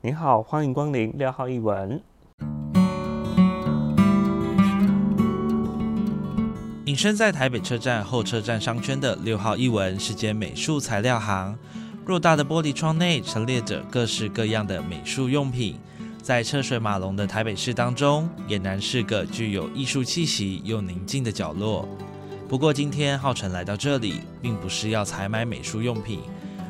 [0.00, 2.00] 您好，欢迎光临六号一文。
[6.84, 11.58] 隐身在台北车站后车站商圈的六号一文是间美术材料行，
[12.06, 15.80] 偌大的玻璃窗内陈列着各式各样的美术用品。
[16.22, 21.88] 在车水马龙的台北市当中，俨然是个具有艺术气息又宁静的角落。
[22.48, 26.20] 不过，今天浩辰来到这里，并不是要采买美术用品，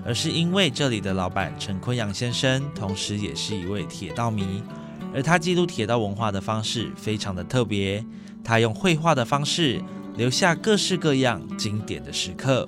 [0.08, 4.62] 而是因为这里的老板陈坤阳先生，同时也是一位铁道迷，
[5.14, 8.02] 而他记录铁道文化的方式非常的特别，
[8.42, 9.82] 他用绘画的方式
[10.16, 12.66] 留下各式各样经典的时刻。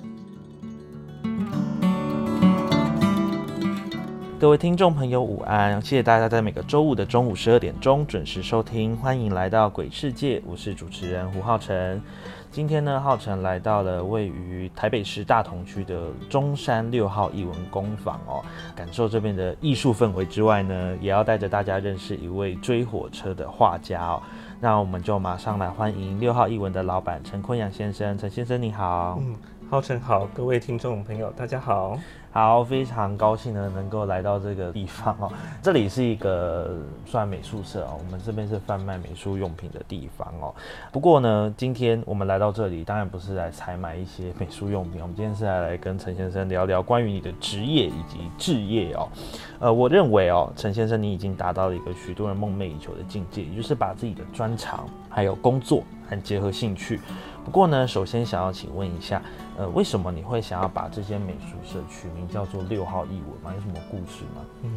[4.41, 5.79] 各位听众朋友，午安！
[5.83, 12.01] 谢谢大家在每个周五的中午十二点钟准时收听，欢迎来到鬼世界，我是主持人胡浩辰。
[12.49, 18.43] 今天呢，浩辰来到了位于台北市大同区的中山六号艺文工坊哦，
[18.75, 24.23] 感受这边的艺术氛围之外呢，也要带着大家认识一位追火车的画家哦。
[24.59, 29.19] 那我们就马上来欢迎六号艺文的老板陈坤阳先生，陈先生你好。
[29.21, 29.35] 嗯，
[29.69, 31.95] 浩辰好，各位听众朋友大家好。
[32.33, 35.29] 好，非常高兴呢，能够来到这个地方哦。
[35.61, 40.55] 这里是一个算美术社哦，我们这边是贩卖美术用品的地方哦。
[40.93, 49.09] 不过呢，今天我们来到这里，当然不是来采买一些美术用品，我们今天是来跟陈先生聊聊关于你的职业以及置业哦。
[49.59, 56.99] 呃，我认为哦，陈先生你已经达到了一个许多人梦寐以求的境界，也就是把自己的专长还有工作和结合兴趣。
[57.43, 59.21] 不过呢，首先想要请问一下，
[59.57, 63.51] 呃，为什么你会想要把这间美术社取名叫做六号译文吗？
[63.55, 64.41] 有什么故事吗？
[64.63, 64.71] 嗯，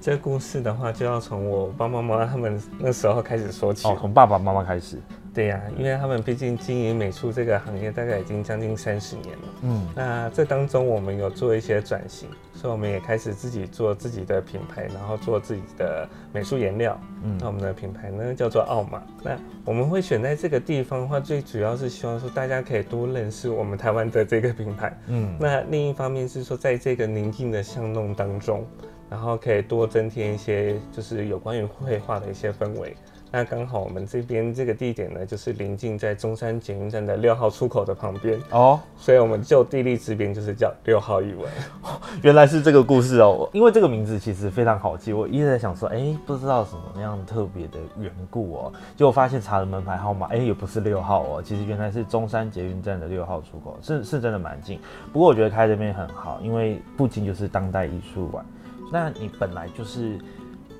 [0.00, 3.88] 这个故事的话，就要从我爸爸妈妈他们那时候开始说起。
[3.88, 5.00] 哦，从爸爸妈妈开始。
[5.34, 9.42] 对呀，因为他们毕竟经营美术这个行业大概已经将近三十年了。
[9.62, 16.96] 嗯，那这当中我们有做一些转型，所以我们也开始自己做自己的品牌，然后做自己的美术颜料。
[17.24, 19.02] 嗯，那我们的品牌呢叫做奥马。
[19.24, 24.96] 那我们会选在这个地方的话，最主要是希望说大家可以多认识我们台湾的这个品牌。
[25.08, 28.64] 嗯，那另一方面是说，在这个宁静的巷弄当中，
[29.10, 32.96] 然后可以多增添一些就是有关于绘画的一些氛围。
[33.36, 41.50] 那刚好我们这边这个地点呢，就是临近在中山捷运站的六号出口的旁边哦，所以我们就地利之便，就是叫六号一文。
[42.22, 54.78] 原来是这个故事哦，因为这个名字其实非常好记，我一直在想说，哎，不知道什么样特别的缘故哦，结果发现查了门牌号码，哎，也不是六号哦，其实原来是中山捷运站的六号出口，是是真的蛮近。
[55.12, 58.46] 不过我觉得开这边很好，因为不仅就是当代艺术馆。
[58.92, 60.20] 那你本来就是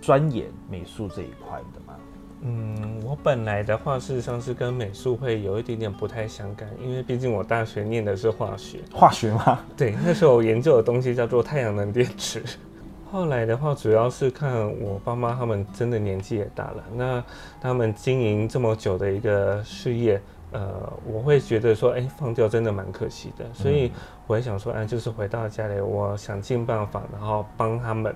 [0.00, 1.84] 钻研美术这一块的吗？
[2.47, 8.81] 嗯，我本来的话，事实上是跟美术会有一点点不太相干，因为毕竟我大学念的是化学。
[8.93, 9.60] 化学吗？
[9.75, 12.43] 对，那时候我研究的东西叫做太阳能电池。
[13.10, 17.25] 后来的话，主要是看我爸妈他们真的年纪也大了，那
[17.62, 20.21] 他们经营这么久的一个事业，
[20.53, 23.91] 呃，我会觉得说，哎，放掉真的蛮可惜的，所以
[24.27, 28.15] 我也想说，哎，就是回到家里，我想尽办法，然后帮他们。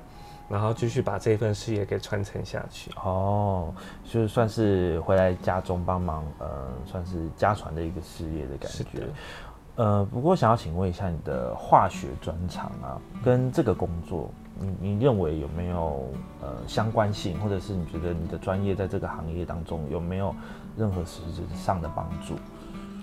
[0.48, 3.72] 然后继续把这份事业给传承下去哦，
[4.04, 9.02] 就算是回来家中帮忙，呃，算是家传的一个事业的感觉。
[9.76, 16.08] 呃，不过想要请问一下，你的化学专长啊，跟这个工作，你你认为有没有
[16.40, 20.34] 呃相关性，或者是你觉得你的专业在这个行业当中有没有
[20.76, 22.34] 任何实质上的帮助？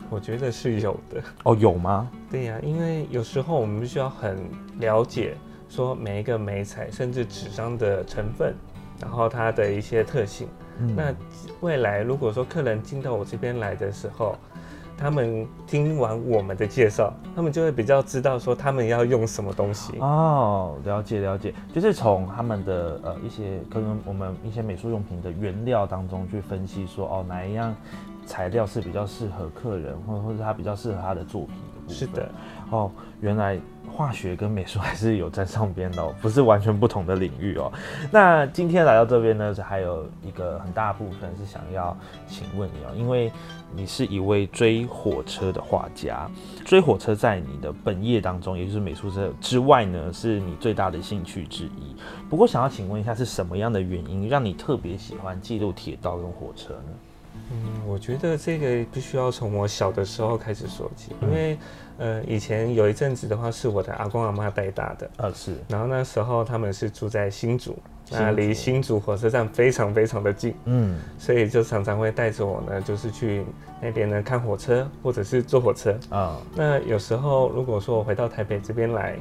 [0.10, 1.24] 我觉得是有的。
[1.44, 2.10] 哦，有吗？
[2.30, 4.50] 对呀，因为有时候我们必须要很
[4.80, 5.38] 了解。
[5.68, 8.54] 说每一个美彩，甚至纸张的成分，
[9.00, 10.48] 然后它的一些特性。
[10.96, 11.14] 那
[11.62, 14.36] 未来如果说客人进到我这边来的时候，
[14.98, 19.98] 他们听完我们的介绍，他们就会比较知道说他们要用什么东西。
[20.00, 27.74] 哦，了解了解，就是从他们的呃一些可能我们一些美术用品的原料当中去分析说，哦哪一样
[28.26, 31.96] 材料是比较适合客人，或或者他比较适合他的作品的部分。
[31.96, 32.30] 是的，
[32.70, 32.92] 哦，
[33.22, 33.60] 原来。
[33.96, 37.72] 化学跟美术还是有沾上边的， 不是完全不同的领域哦。
[38.12, 41.98] 那今天来到这边呢，还有一个很大部分是想要
[42.28, 43.32] 请问你哦，因为
[43.74, 46.30] 你是一位追火车的画家，
[46.66, 51.96] 追火车在你的本业当中，也就是美术车之外呢，是你最大的兴趣之一。
[52.30, 56.92] 不过想要请问一下，是什么样的原因让你特别喜欢记录铁道跟火车呢？
[57.52, 61.58] 嗯，我觉得这个必须要从我小的时候开始说起，因为。
[61.98, 65.56] 呃，以前有一阵子的话，是我的阿公阿妈带大的，啊是。
[65.70, 67.78] 然后那时候他们是住在新竹，
[68.12, 73.46] 那离新竹火车站非常非常的近，嗯，所以就常常会带着我呢，就是去
[73.82, 76.38] 那边呢看火车，或者是坐火车啊。
[76.56, 79.16] 那有时候如果说我回到台北这边来，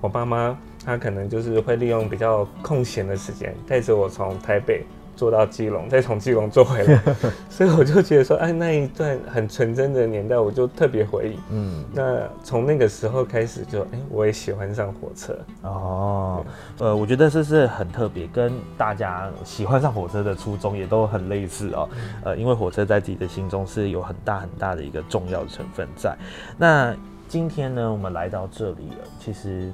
[0.00, 4.84] 我爸妈他可能就是会利用比较空闲的时间，带着我从台北。
[5.16, 7.02] 坐到基隆，再从基隆坐回来，
[7.48, 11.40] 所以我就觉得说，哎，那一段很纯真的年代，我就特别回忆。
[11.50, 15.36] 嗯，那从那个时候开始，就哎，我也喜欢上火车。
[15.62, 16.44] 哦，
[16.78, 21.88] 呃，我觉得这是很特别，跟大家喜欢上火车的初衷也都很类似哦。
[22.22, 26.14] 呃，因为火车在自己的心中是有很大很大的一个重要的成分在。
[26.58, 26.94] 那
[27.26, 29.72] 今天呢，我们来到这里了，其实。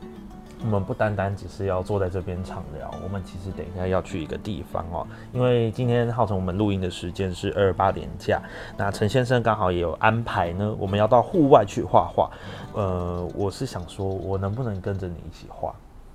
[0.64, 5.06] 我们不单单只是要坐在这边畅聊，我们其实等一下要去一个地方哦。
[5.32, 8.40] 因为今天号称我们录音的时间是二八年假，
[8.76, 12.30] 那陈先生刚好也有安排呢，我们要到户外去画画。
[12.74, 15.74] 呃，我是想说，我能不能跟着你一起画？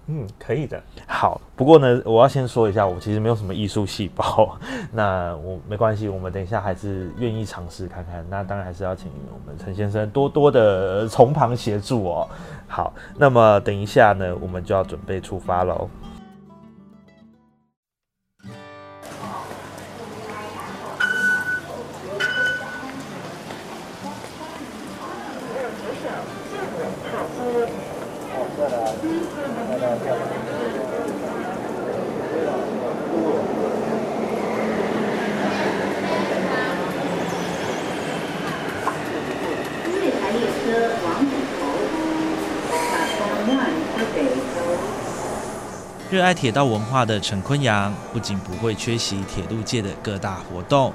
[0.10, 0.82] 嗯，可以的。
[1.06, 4.58] 好，不过呢，我要先说一下，我其实没有什么艺术细胞。
[4.94, 8.26] 那我没关系，我们等一下还是愿意尝试看看。
[8.30, 12.28] 那当然还是要请我们陈先生多多的从旁协助哦。
[12.68, 15.90] 好，那么等一下呢，我们就要准备出发喽。
[46.28, 50.94] 在铁道文化的陈坤阳，不仅不会缺席铁路界的各大活动，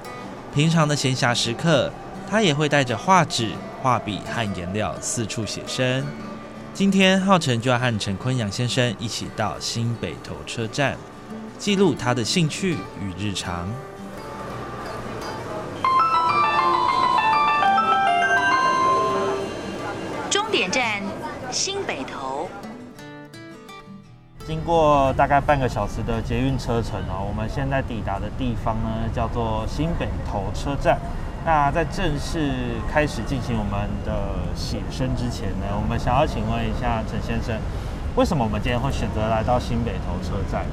[0.55, 1.91] 平常的闲暇时刻，
[2.29, 6.05] 他也会带着画纸、画笔和颜料四处写生。
[6.75, 10.99] 今天浩辰就要和陈坤阳先生一起到新北头车站，
[11.59, 13.67] 记录他的兴趣与日常。
[24.53, 30.99] 经过大概半个小时的捷运车程哦，我们现在抵达的地方呢叫做新北投车站。
[31.47, 32.53] 那在正式
[32.93, 34.13] 开始进行我们的
[34.55, 37.59] 写生之前呢，我们想要请问一下陈先生，
[38.15, 40.67] 为什么我们今天会选择来到新北投车站？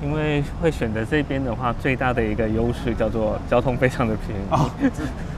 [0.00, 4.70] 因为会选择这边的话，最大的一个优势叫做交通非常的便宜哦，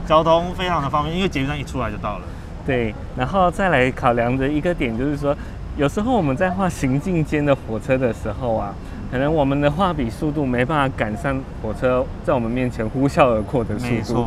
[0.07, 2.27] 交通非常的方便，因为捷运站一出来就到了。
[2.67, 5.35] 对，然后再来考量的一个点就是说。
[5.79, 8.75] 有时候我们在画行进间的火车的时候啊，
[9.13, 14.27] 可能我们的画笔速度没办法赶上火车在我们面前呼啸而过的速度。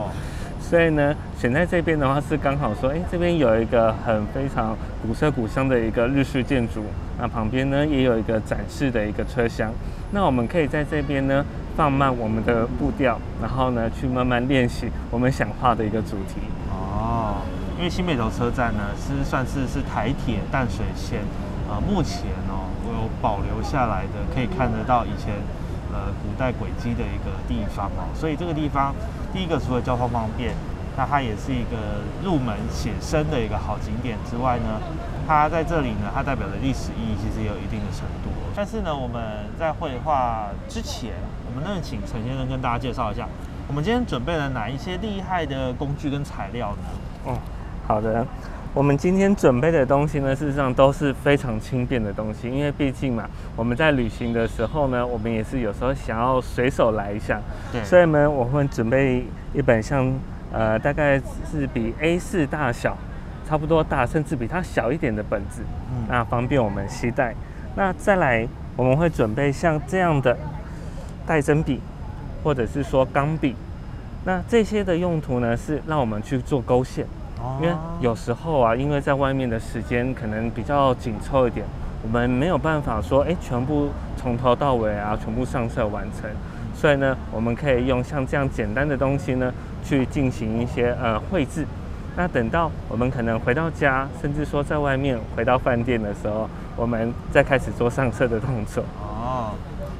[0.61, 6.85] 所以呢，选在这边的话是刚好说，哎，这边有一个很非常古色古香的一个日式建筑，
[7.19, 9.69] 那旁边呢也有一个展示的一个车厢，
[10.11, 16.39] 那我们可以在这边呢放慢我们的步调，然后呢去慢慢练习我们想画的一个主题。
[16.69, 17.41] 哦。
[17.77, 21.21] 因为新北投车站呢，是算是是台铁淡水线，
[21.71, 25.35] 呃，目前哦，我有保留下来的可以看得到以前
[25.93, 28.93] 呃古代轨迹的一个地方哦，所以这个地方
[29.31, 30.53] 第一个除了交通方便，
[30.97, 34.83] 那它也是一个入门写生的一个好景点之外呢，
[35.25, 38.29] 它在这里呢，它代表的历史意义其实也有一定的程度。
[38.53, 41.13] 但是呢，我们在绘画之前，
[41.47, 43.25] 我们能请陈先生跟大家介绍一下，
[43.69, 47.31] 我们今天准备了哪一些厉害的工具跟材料呢？
[47.31, 47.37] 哦。
[47.87, 48.25] 好的，
[48.73, 57.41] 我们今天准备的东西呢，事实上都是非常轻便的东西，因为毕竟嘛，我们在旅行的时候呢，我们也是有时候想要随手来一下，
[57.83, 60.09] 所以呢，我会准备一本像
[60.53, 61.19] 呃，大概
[61.51, 62.97] 是比 A4 大小，
[63.45, 67.35] 差不多大，甚至比它小一点的本子，嗯，那方便我们携带。
[67.75, 68.47] 那再来，
[68.77, 70.37] 我们会准备像这样的
[71.27, 71.81] 带针笔，
[72.41, 73.53] 或者是说钢笔。
[74.23, 77.05] 那这些的用途呢，是让我们去做勾线，
[77.61, 81.65] 因为有时候啊，因为在外面的时间可能比较紧凑一点，
[82.03, 86.29] 我们没有办法说，哎，全部从头到尾啊，全部上色完成。
[86.73, 91.65] 所以呢，我们可以用像这样简单的东西呢，去进行一些呃绘制。
[92.15, 98.83] 那等到我们可能回到家，甚至说在外面回到饭店的时候，我们再开始做上色的动作。
[98.99, 99.53] 哦，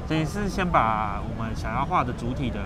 [0.06, 2.58] 所以是先把我们想要画的主体的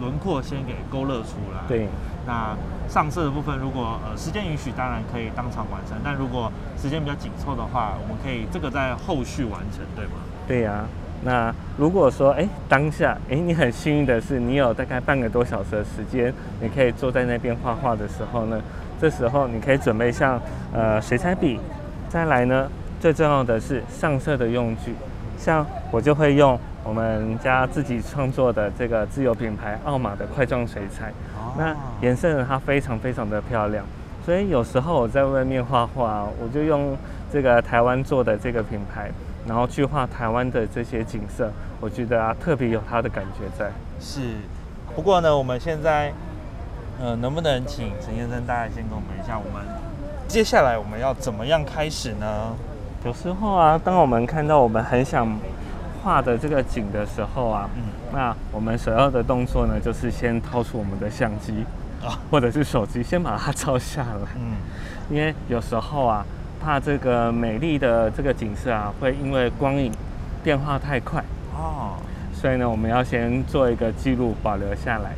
[0.00, 1.60] 轮轮廓先给勾勒出来。
[1.68, 1.86] 对。
[2.26, 2.54] 那
[2.88, 5.96] 上色的部分，如果呃时间允许，当然可以当场完成。
[6.04, 10.12] 但如果时间比较紧凑的话，我们可以这个在后续完成，对吗？
[10.46, 10.84] 对呀。
[11.24, 18.60] 那如果说，哎，当下，哎，你很幸运的是，你有大概半个多小时的时间，你可以坐在那边画画的时候呢，
[19.00, 20.40] 这时候你可以准备像，
[20.72, 21.58] 呃，水彩笔，
[22.08, 22.68] 再来呢，
[23.00, 24.94] 最重要的是上色的用具，
[25.36, 26.56] 像我就会用
[26.88, 31.12] 我们家自己创作的这个自有品牌奥马的块状水彩，
[31.58, 33.84] 那颜色呢，它非常非常的漂亮，
[34.24, 36.96] 所以有时候我在外面画画，我就用
[37.30, 39.10] 这个台湾做的这个品牌。
[39.46, 43.70] 然后去画台湾的这些景色，我觉得啊特别有它的感觉在。
[43.98, 44.20] 是，
[44.94, 46.12] 不过呢，我们现在，
[47.00, 49.66] 呃，能不能请陈先生大概先跟我们一下，我们
[50.26, 52.54] 接下来我们要怎么样开始呢？
[53.06, 55.26] 有时候啊，当我们看到我们很想
[55.98, 61.64] 画的这个景的时候啊，嗯，那我们首要的动作呢，就是先掏出我们的相机
[62.02, 64.28] 啊，或者是手机，先把它照下来。
[64.36, 64.56] 嗯，
[65.10, 66.24] 因为有时候啊。
[66.60, 69.92] 怕这个美丽的这个景色啊，会因为光影
[70.42, 71.22] 变化太快
[71.54, 71.94] 哦，
[72.34, 75.12] 所以呢，我们要先做一个记录，保留下来。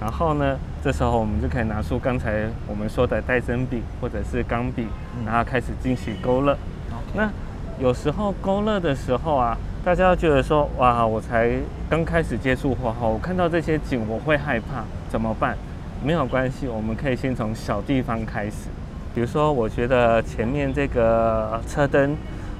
[0.00, 4.86] 然后呢，这时候我们就可以拿出刚才我们说的带针笔或者是钢笔，
[5.26, 6.56] 然后开始进行勾勒。
[7.12, 7.28] 那
[7.80, 11.48] 有时候勾勒的时候啊，大家觉得说，哇，我才
[11.88, 15.56] 刚开始接触画画，我看到这些景我会害怕，怎么办？
[16.02, 18.68] 没有关系，我们可以先从小地方开始。
[19.14, 22.16] 比如说，我觉得前面这个车灯，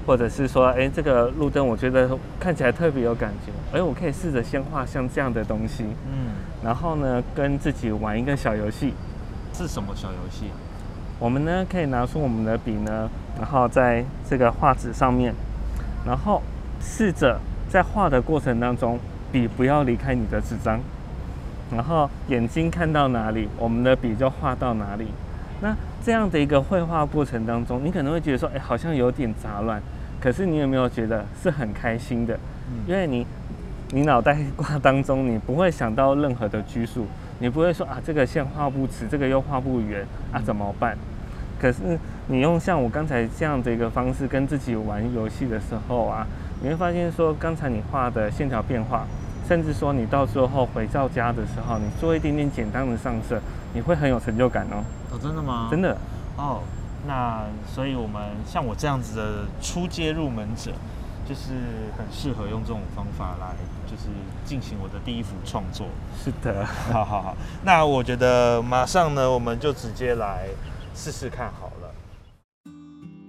[0.07, 3.51] 或者是说，哎，这个路灯，我觉得看起来特别有感觉。
[3.77, 6.31] 哎，我可以试着先画像这样的东西，嗯，
[6.63, 8.95] 然后呢，跟自己玩一个小游戏。
[9.53, 10.45] 是什么小游戏？
[11.19, 15.35] 我们呢可以拿出我们的笔呢，然后在这个画纸上面，
[16.07, 16.41] 然后
[16.81, 18.99] 试着在画的过程当中，
[19.33, 20.81] 笔不要离开你的纸张，
[21.75, 25.07] 然后眼睛看到哪里，我们的笔就画到哪里。
[25.61, 29.81] 那这样的一个绘画过程当中，你可能会觉得说，哎，好像有点杂乱。
[30.21, 32.39] 可是你有没有觉得是很开心的？
[32.87, 33.27] 因为你，
[33.91, 37.07] 你脑袋瓜当中，你不会想到任何的拘束，
[37.39, 40.97] 你不会说啊，这个线画不直，这个又画不圆啊，怎么办？
[41.61, 46.27] 可是你用像我刚才这样的一个方式跟自己玩游戏的时候啊，
[46.63, 49.07] 你会发现说，刚才你画的线条变化，
[49.47, 53.41] 甚至说你到最后回到家的时候，你做一点点简单的上色，
[53.75, 54.83] 你会很有成就感哦。
[55.11, 55.69] 哦，真的吗？
[55.71, 55.97] 真的。
[56.37, 56.63] 哦，
[57.07, 60.73] 那所以我们像我这样子的初阶入门者，
[61.29, 61.53] 就是
[61.97, 63.55] 很适合用这种方法来，
[63.87, 64.09] 就是
[64.45, 65.87] 进行我的第一幅创作。
[66.23, 67.37] 是的， 好好好。
[67.63, 70.49] 那我觉得马上呢，我们就直接来
[70.95, 72.73] 试试看好了。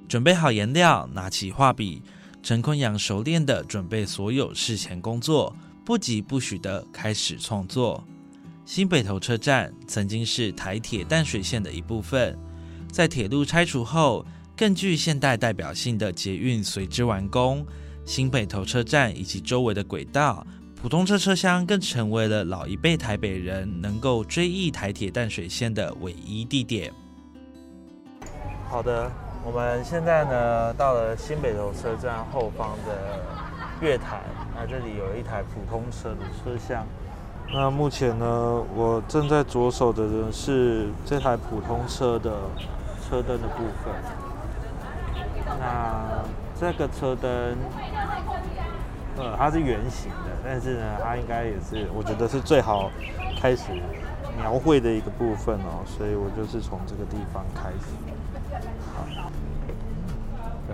[0.07, 2.01] 准备好颜料，拿起画笔，
[2.47, 8.01] 陈坤阳熟练的准备所有事前工作，不急不徐的开始创作。
[8.63, 12.39] 新北投车站曾经是台铁淡水线的一部分，
[12.89, 14.25] 在铁路拆除后，
[14.55, 17.67] 更具现代代表性的捷运随之完工。
[18.05, 26.93] 新北投车站以及周围的轨道、普通车车厢，更成为了老一辈台北人能够追忆台铁淡水线的唯一地点。
[28.69, 29.11] 好的，
[29.47, 33.23] 我们现在呢到了新北投车站后方的
[33.79, 34.19] 月台，
[34.53, 36.85] 那这里有一台普通车的车厢。
[37.53, 38.25] 那目前呢，
[38.75, 42.29] 我正在着手的呢是这台普通车的
[43.01, 43.93] 车灯的部分。
[45.57, 46.21] 那
[46.59, 47.31] 这个车灯，
[49.15, 52.91] 呃，它是圆形的，但是呢，它应该也是，我觉得是最好
[53.39, 53.71] 开始
[54.37, 57.77] 描绘的一个部分哦，所以我就是从这个地方开始。
[58.95, 59.03] 好，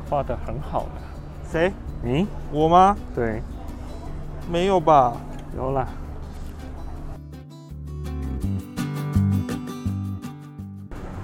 [0.09, 0.91] 画的很好了。
[1.49, 1.71] 谁？
[2.03, 2.27] 你？
[2.51, 2.95] 我吗？
[3.15, 3.41] 对。
[4.51, 5.15] 没有吧？
[5.55, 5.87] 有了。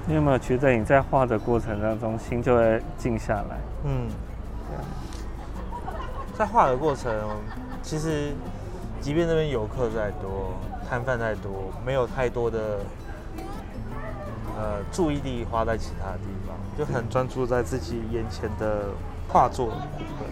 [0.08, 3.58] 你有没有觉得你在画的过程当中，心就会静下来？
[3.84, 4.08] 嗯，
[6.36, 7.14] 在画的过程，
[7.84, 8.34] 其实
[9.00, 10.58] 即便那边游客再多，
[10.90, 12.80] 摊贩太多，没有太多的
[14.58, 18.86] 呃注意力花在其他地方，就很专注在自己眼前的
[19.28, 20.28] 画作部分。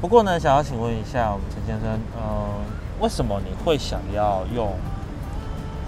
[0.00, 2.54] 不过呢，想要请问一下我们陈先生，呃，
[3.00, 4.72] 为什么你会想要用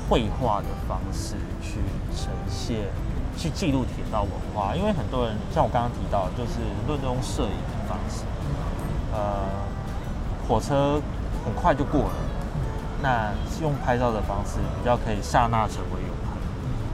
[0.09, 1.81] 绘画的方式去
[2.15, 2.77] 呈现、
[3.37, 4.77] 去记录铁道文化？
[4.77, 8.25] 因为很多人像我刚刚提到，就是论用摄影的方式，
[9.13, 9.45] 呃，
[10.47, 11.01] 火车
[11.45, 12.15] 很快就过了，
[13.07, 13.31] 那
[13.63, 16.37] 用拍照的方式比较可以刹那成为永恒。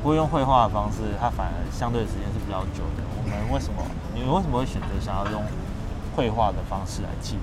[0.03, 3.03] 不过用绘画的方式，它反而相对时间是比较久的。
[3.17, 3.83] 我们为什么？
[4.15, 5.43] 你们为什么会选择想要用
[6.15, 7.41] 绘画的方式来记录？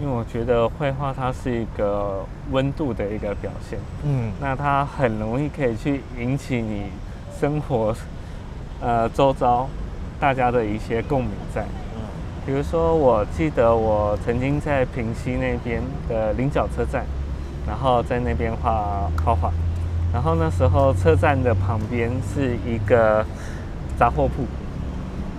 [0.00, 6.86] 因为我觉得绘画它是一个温度的一个表现，嗯，那它很容易可以去引起你
[7.38, 7.94] 生活，
[8.80, 9.68] 呃，周遭
[10.18, 12.00] 大家的一些共鸣在，嗯，
[12.46, 17.04] 比如说我记得我曾经在平溪那边的菱角车站，
[17.66, 19.52] 然后在那边画画画，
[20.12, 23.24] 然后那时候车站的旁边是一个
[23.98, 24.44] 杂货铺，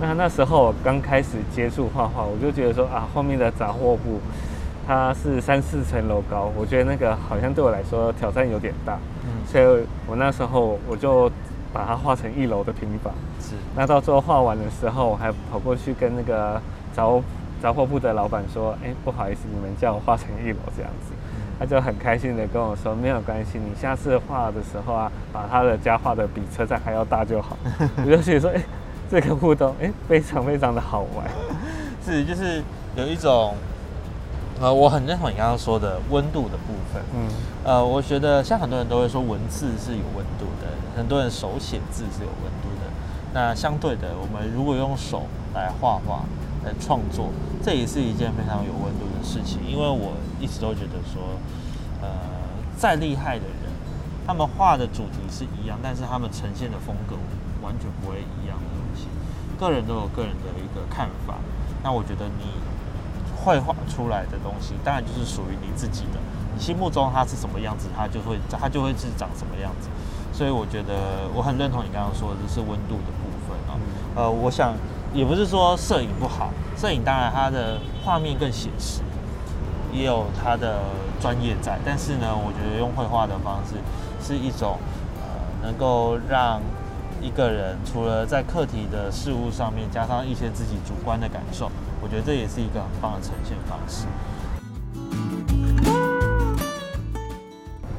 [0.02, 4.20] 那那时候我刚开始接触画画，我就觉得说啊，后面的杂货铺。
[4.86, 9.64] 它是三四层楼高，我觉得那个好像对我来说挑战有点大，嗯，所以
[10.06, 11.32] 我那时候我就
[11.72, 13.14] 把它画成一楼的平房。
[13.40, 16.62] 是，那到最后画完的时候，我还跑过去跟那个
[16.94, 17.06] 杂
[17.62, 21.14] 杂货铺的老板说：“哎，不好意思，你们叫我画成一楼这样子。”
[21.60, 27.58] 他就很开心的跟我说：“没有关系，你下次画的时候啊，把他的家画的比车站还要大就好。
[28.04, 28.62] ”我就觉得说：“哎，
[29.10, 31.26] 这个互动，哎，非常非常的好玩。”
[32.06, 32.62] 是，就是
[32.96, 33.56] 有一种。
[34.62, 37.02] 呃，我很认同你刚刚说的温度的部分。
[37.14, 37.28] 嗯，
[37.66, 42.90] 呃，我觉得像很多人都会说文字是有温度的，很多人手写字是有温度的。
[43.34, 45.24] 那相对的，我们如果用手
[45.56, 46.24] 来画画、
[46.64, 47.30] 来创作，
[47.64, 49.60] 这也是一件非常有温度的事情。
[49.68, 51.38] 因为我一直都觉得说，
[52.02, 52.10] 呃，
[52.78, 53.72] 再厉害的人，
[54.26, 57.16] 他们画的主题是一样，但是他们呈现的风格
[57.62, 59.08] 完全不会一样的东西。
[59.60, 61.36] 个人都有个人的一个看法。
[61.84, 62.46] 那我觉得你。
[63.44, 66.20] 绘画出来的东西，当然就是属于你自己的。
[66.56, 69.90] 你心目中它是什么样子，它就会它就会是长什么样子。
[70.32, 73.76] 所以我觉得我很认同你刚刚说的，就是温度的部分啊。
[74.16, 74.74] 呃，我想
[75.14, 79.02] 也不是说摄影不好，摄影当然它的画面更写实，
[79.92, 80.80] 也有它的
[81.22, 81.78] 专业在。
[81.86, 83.76] 但是呢，我觉得用绘画的方式
[84.20, 84.80] 是一种
[85.22, 86.60] 呃，能够让
[87.22, 91.70] 一个人除了在课题的事物上面加上一些自己主观的感受。
[92.02, 94.08] 我觉得这也是一个很棒的呈现方式，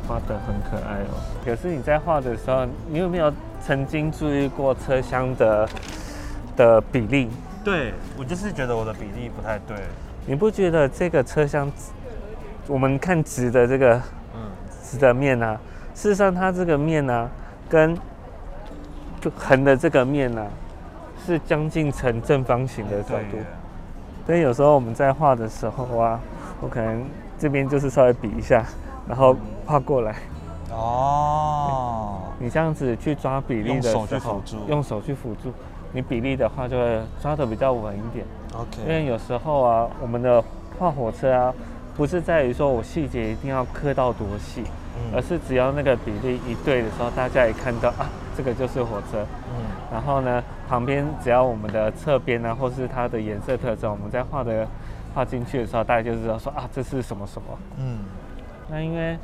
[0.09, 1.15] 画的很可爱哦。
[1.45, 3.33] 可是你在画的时候，你有没有
[3.65, 5.67] 曾经注意过车厢的
[6.57, 7.31] 的比例？
[7.63, 9.77] 对我就是觉得我的比例不太对。
[10.27, 11.71] 你不觉得这个车厢，
[12.67, 13.97] 我们看直的这个，
[14.35, 14.51] 嗯，
[14.83, 15.59] 直的面呢？
[15.95, 17.31] 事实上，它这个面呢，
[17.69, 17.97] 跟
[19.21, 20.47] 就横的这个面呢，
[21.25, 23.39] 是将近成正方形的角度。
[24.27, 26.21] 所以有时候我们在画的时候啊，
[26.61, 27.05] 我可能
[27.39, 28.65] 这边就是稍微比一下，
[29.07, 29.37] 然后
[29.67, 30.17] 画过来。
[30.71, 32.23] 哦。
[32.39, 35.53] 你这样子去抓比例的时候，用手去辅助，
[35.95, 38.27] 你比例的话就会抓的比较稳一点。
[38.53, 38.83] OK。
[38.83, 40.45] 因为有时候啊，我们的
[40.79, 41.55] 画火车啊，
[41.97, 44.65] 不是在于说我细节一定要刻到多细，
[45.15, 49.25] 而是只要那个比例一对的时候，大家也看到啊，这个就是火车。
[49.49, 49.65] 嗯。
[49.93, 50.43] 然后呢？
[50.67, 54.67] 旁边只要我们的侧边呢，或是它的颜色特征，我们在画的
[55.15, 57.47] 画进去的时候，大家就知道说啊，这是什么什么。
[57.79, 57.99] 嗯。
[58.71, 59.17] 那因为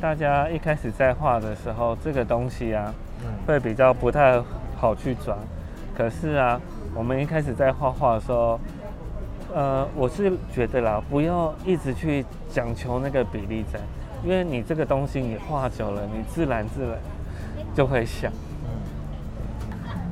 [0.00, 2.92] 大家一开始在画的时候，这个东西啊，
[3.46, 4.42] 会比较不太
[4.76, 5.36] 好去抓。
[6.02, 6.60] 可是啊，
[6.96, 8.58] 我们一开始在画画的时候，
[9.54, 13.78] 呃，我是觉得啦，不要一直去讲求那个比例在，
[14.24, 16.98] 因为你这个东西你画久了，你自然自然
[17.72, 18.32] 就会想。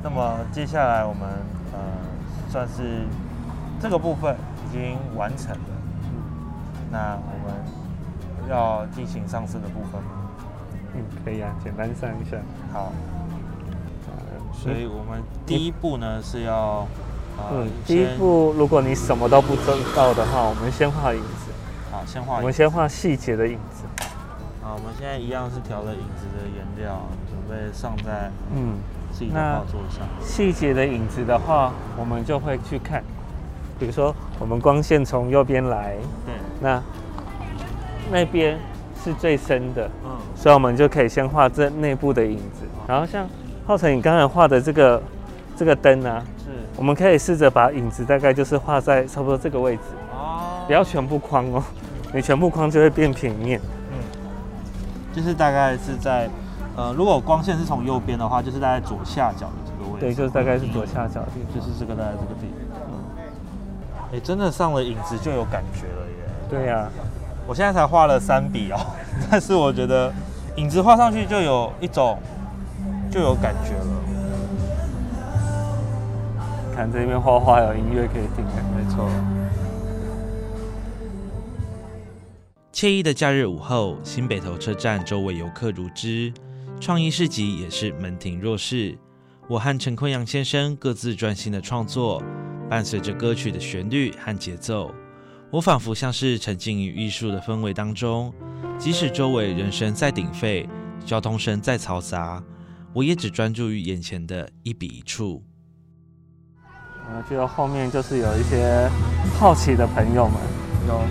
[0.01, 1.23] 那么接下来我们
[1.73, 1.79] 呃
[2.49, 3.01] 算是
[3.81, 4.33] 这个部分
[4.65, 5.75] 已经完成了，
[6.89, 10.09] 那我们要进行上色的部分吗？
[10.95, 12.37] 嗯，可以啊，简单上一下。
[12.71, 12.93] 好，
[14.53, 16.87] 所以我们第一步呢是要，
[17.51, 21.51] 嗯，第一步如果你什么都不知道的话，我们先画影子。
[21.91, 22.37] 好，先画。
[22.37, 23.83] 我们先画细节的影子。
[24.61, 28.77] 好，我们现在一样是调了影子的颜料，准备上在嗯。
[29.13, 33.03] 自己的画作上细节的影子的话，我们就会去看，
[33.77, 36.81] 比如说我们光线从右边来，对，那
[38.09, 38.57] 那边
[39.03, 42.65] 是最深的，嗯，所以我们就可以先画这内部的影子。
[42.87, 43.27] 然后像
[43.65, 45.01] 浩成你刚才画的这个
[45.55, 51.63] 这个灯啊，是，我们可以试着把影子大概就是画在差不多这个位置，哦，不要全部框哦，
[52.13, 53.59] 你全部框就会变平面，
[53.91, 53.97] 嗯，
[55.15, 56.29] 就是大概是在。
[56.73, 60.05] 呃，如果光线是从右边的话，就是大概左下角的这个位置。
[60.05, 62.79] 对，就是大概是左下角的，就是这个大概这个地方。
[62.87, 62.93] 嗯。
[64.13, 66.15] 哎，真的上了影子就有感觉了耶。
[66.49, 66.87] 对呀。
[67.45, 68.79] 我现在才画了三笔哦，
[69.29, 70.13] 但是我觉得
[70.55, 72.17] 影子画上去就有一种
[73.11, 73.85] 就有感觉了。
[76.73, 78.45] 看这边画画有音乐可以听，
[78.75, 79.07] 没错。
[82.73, 86.33] 惬意的假日午后，新北投车站周围游客如织，
[86.79, 88.97] 创意市集也是门庭若市。
[89.47, 92.23] 我和陈坤阳先生各自专心的创作，
[92.69, 94.91] 伴随着歌曲的旋律和节奏，
[95.51, 98.33] 我仿佛像是沉浸于艺术的氛围当中。
[98.79, 100.67] 即使周围人声再鼎沸，
[101.05, 102.41] 交通声再嘈杂，
[102.93, 105.41] 我也只专注于眼前的一笔一处。
[107.13, 108.89] 我觉得后面就是有一些
[109.39, 110.35] 好奇的朋友们，
[110.87, 111.01] 有，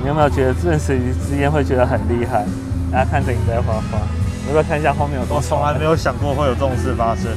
[0.00, 2.46] 你有没有觉得认识之间会觉得很厉害？
[2.90, 3.98] 大家看着你在画画，
[4.46, 5.36] 要不要看一下后面有多？
[5.36, 7.36] 我从来没有想过会有这种事发生。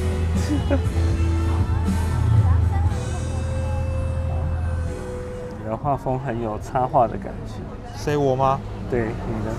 [5.58, 7.54] 你的画风很有插画的感觉。
[7.96, 8.58] 谁我吗？
[8.90, 9.52] 对，你的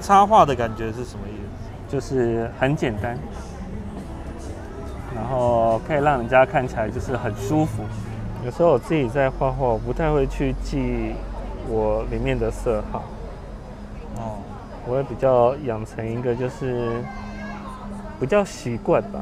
[0.00, 1.51] 插画的感觉是什么意思？
[1.92, 3.18] 就是很简单。
[5.14, 7.82] 然后可以让人家看起来就是很舒服。
[8.46, 11.12] 有时候我自己在画画，我不太会去记
[11.68, 13.02] 我里面的色号。
[14.16, 14.38] 哦。
[14.84, 16.90] 我会比较养成一个就是
[18.18, 19.20] 比较习惯吧，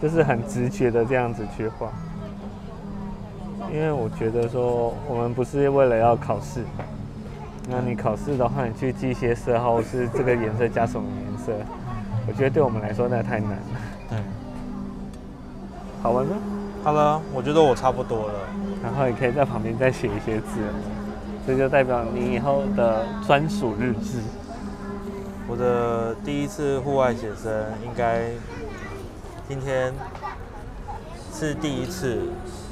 [0.00, 1.88] 就是很直觉的这样子去画。
[3.72, 6.64] 因为我觉得说我们不是为了要考试，
[7.68, 11.52] 那你考试的话，你去记一些色号是这个颜色加什么颜色，
[12.26, 13.56] 我觉得对我们来说那太难了。
[14.08, 14.18] 对。
[16.02, 16.36] 好玩吗？
[16.82, 18.40] 好了，我觉得我差不多了。
[18.82, 20.60] 然后也可以在旁边再写一些字，
[21.46, 24.18] 这就代表你以后的专属日志。
[25.46, 27.52] 我的第一次户外写生，
[27.84, 28.22] 应该
[29.46, 29.92] 今天
[31.34, 32.20] 是第一次，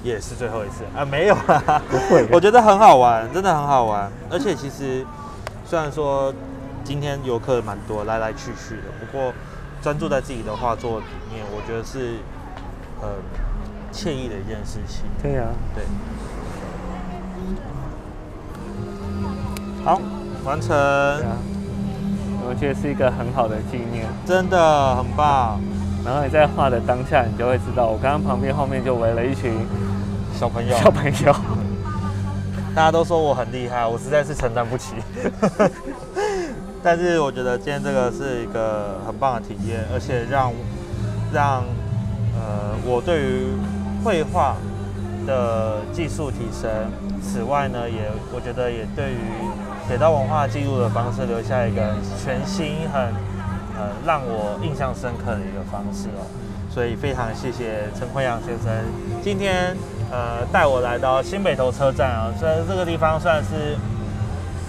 [0.03, 1.05] 也是最后一次啊？
[1.05, 2.27] 没有啦，不会。
[2.33, 4.11] 我觉得很好玩，真的很好玩。
[4.31, 5.05] 而且其实
[5.67, 6.33] 虽然说
[6.89, 9.31] 今天游客蛮多，来来去去的，不过
[9.83, 12.17] 专注在自己的画作里面，我觉得是。
[13.01, 13.11] 呃，
[13.93, 15.05] 惬意的一件事情。
[15.23, 15.85] 对呀，对。
[19.85, 20.01] 好，
[20.45, 20.75] 完成。
[22.45, 25.61] 我觉得是一个很好的纪念，真的很棒。
[26.05, 29.53] 然后你在画的当下，你就会知道，我刚刚旁边后面就围了一群
[30.35, 30.77] 小朋友。
[30.79, 31.33] 小朋友，
[32.75, 34.95] 大家都说我很厉害，我实在是承担不起。
[36.83, 40.53] 但是我觉得今天这个是一个很棒的体验，而且让
[41.33, 41.65] 让。
[42.41, 43.49] 呃，我对于
[44.05, 44.55] 绘画
[45.27, 46.71] 的技术提升，
[47.21, 49.19] 此外呢，也我觉得也对于
[49.89, 53.11] 铁道文化记录的方式留下一个全新、很
[53.75, 56.23] 呃让我印象深刻的一个方式哦。
[56.71, 58.71] 所以非常谢谢陈坤阳先生
[59.21, 59.77] 今天
[60.13, 63.77] 呃带我来到新北投车站啊，虽然这个地方算是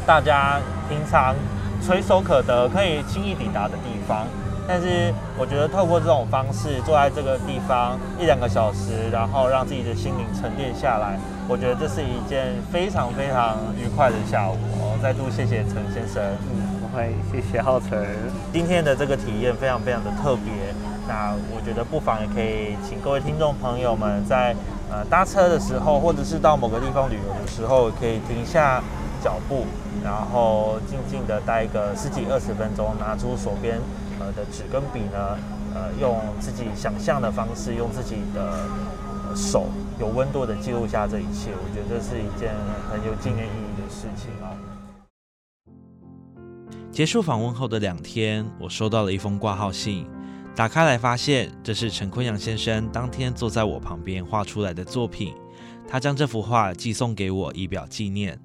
[0.07, 1.35] 大家平常
[1.81, 4.25] 垂手可得、可以轻易抵达的地方。
[4.67, 14.53] 但是我觉得透过这种方式坐在这个地方一两个小时，然后让自己的心灵沉淀下来，我觉得这是一件非常非常愉快的下午。
[14.77, 16.21] 哦，再度谢谢陈先生，
[16.53, 18.05] 嗯，不会，谢谢浩辰。
[18.53, 20.53] 今天的这个体验非常非常的特别，
[21.07, 24.55] 那我觉得不妨也可以请各位听众朋友们在
[24.91, 28.83] 呃搭车的时候，或者是到某个地方旅游的时候，可以停下
[29.23, 29.65] 脚步，
[30.03, 33.79] 然后静静的待个十几二十分钟，拿出手边。
[34.21, 35.37] 呃的纸跟笔呢，
[35.73, 38.67] 呃，用自己想象的方式，用自己的
[39.33, 42.53] 手有温度的记录下这一切，我觉得这是一件
[42.91, 44.51] 很有纪念意义的事情哦。
[46.91, 50.05] 结束访问后的两天，我收到了一封挂号信，
[50.53, 55.33] 打开来发现这是陈坤阳先生当天坐在我旁边画出来的作品，
[55.87, 58.37] 他将这幅画寄送给我以表纪念。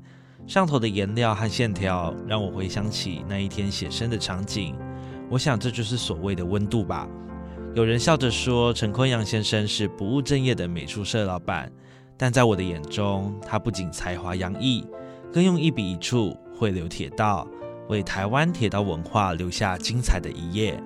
[0.46, 4.76] 上头的颜料和线条让我回想起那一天写生的场景。
[5.30, 7.08] 我想这就是所谓的温度吧。
[7.74, 11.72] 有人笑着说，陈坤阳先生是不务正业的美术社老板，
[12.16, 14.86] 但在我的眼中，他不仅才华洋溢，
[15.32, 17.48] 更用一笔一触绘流铁道，
[17.88, 20.80] 为台湾铁道文化留下精彩的一页。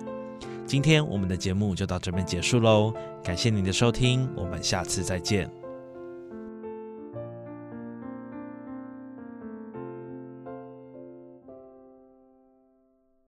[0.67, 2.95] 今天我们的节目就到这边结束喽，
[3.25, 5.58] 感谢您的收听，我们下次再见。